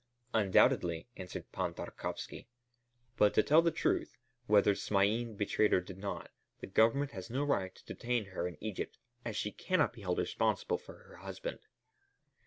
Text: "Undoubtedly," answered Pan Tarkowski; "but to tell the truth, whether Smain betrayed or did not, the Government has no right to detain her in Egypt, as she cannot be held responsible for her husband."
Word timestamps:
"Undoubtedly," 0.33 1.07
answered 1.15 1.51
Pan 1.51 1.75
Tarkowski; 1.75 2.47
"but 3.17 3.35
to 3.35 3.43
tell 3.43 3.61
the 3.61 3.69
truth, 3.69 4.17
whether 4.47 4.73
Smain 4.73 5.35
betrayed 5.35 5.75
or 5.75 5.79
did 5.79 5.99
not, 5.99 6.31
the 6.59 6.65
Government 6.65 7.11
has 7.11 7.29
no 7.29 7.43
right 7.43 7.75
to 7.75 7.85
detain 7.85 8.25
her 8.29 8.47
in 8.47 8.57
Egypt, 8.63 8.97
as 9.23 9.35
she 9.37 9.51
cannot 9.51 9.93
be 9.93 10.01
held 10.01 10.17
responsible 10.17 10.79
for 10.79 10.97
her 11.03 11.17
husband." 11.17 11.59